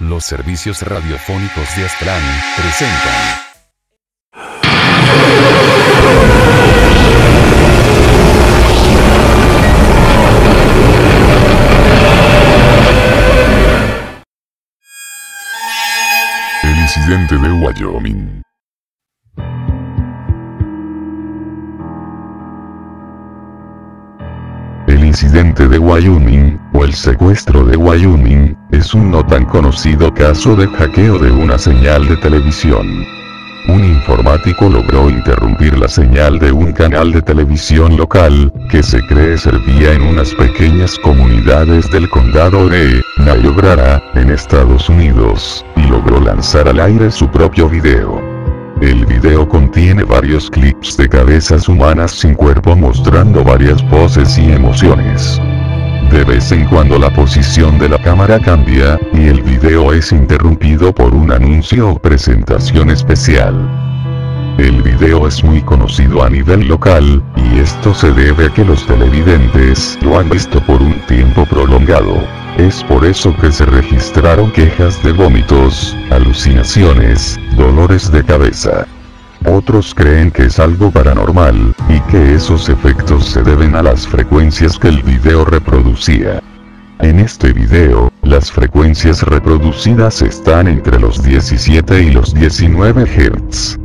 [0.00, 2.20] Los servicios radiofónicos de Aztlán
[2.56, 3.44] presentan.
[16.64, 18.42] El incidente de Wyoming.
[24.88, 30.56] El incidente de Wyoming, o el secuestro de Wyoming, es un no tan conocido caso
[30.56, 33.04] de hackeo de una señal de televisión.
[33.68, 39.38] Un informático logró interrumpir la señal de un canal de televisión local, que se cree
[39.38, 46.68] servía en unas pequeñas comunidades del condado de Niobrara, en Estados Unidos, y logró lanzar
[46.68, 48.20] al aire su propio video.
[48.80, 55.40] El video contiene varios clips de cabezas humanas sin cuerpo mostrando varias poses y emociones.
[56.14, 60.94] De vez en cuando la posición de la cámara cambia, y el video es interrumpido
[60.94, 63.52] por un anuncio o presentación especial.
[64.56, 68.86] El video es muy conocido a nivel local, y esto se debe a que los
[68.86, 72.22] televidentes lo han visto por un tiempo prolongado.
[72.58, 78.86] Es por eso que se registraron quejas de vómitos, alucinaciones, dolores de cabeza.
[79.46, 84.78] Otros creen que es algo paranormal, y que esos efectos se deben a las frecuencias
[84.78, 86.42] que el video reproducía.
[87.00, 93.78] En este video, las frecuencias reproducidas están entre los 17 y los 19 Hz.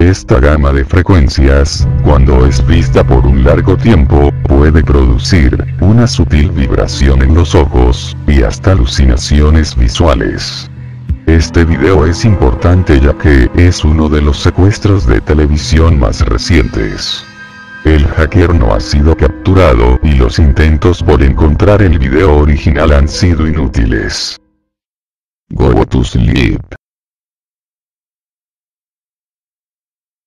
[0.00, 6.50] Esta gama de frecuencias, cuando es vista por un largo tiempo, puede producir una sutil
[6.50, 10.68] vibración en los ojos, y hasta alucinaciones visuales.
[11.36, 17.22] Este video es importante ya que es uno de los secuestros de televisión más recientes.
[17.84, 23.06] El hacker no ha sido capturado y los intentos por encontrar el video original han
[23.06, 24.38] sido inútiles.
[25.50, 26.62] Go to sleep.